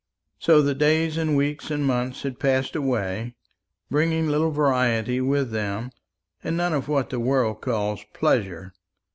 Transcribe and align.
So 0.39 0.63
the 0.63 0.73
days 0.73 1.15
and 1.15 1.37
weeks 1.37 1.69
and 1.69 1.85
months 1.85 2.23
had 2.23 2.39
passed 2.39 2.75
away, 2.75 3.35
bringing 3.91 4.27
little 4.29 4.49
variety 4.49 5.21
with 5.21 5.51
them, 5.51 5.91
and 6.43 6.57
none 6.57 6.73
of 6.73 6.87
what 6.87 7.11
the 7.11 7.19
world 7.19 7.61
calls 7.61 8.03
pleasure. 8.11 8.73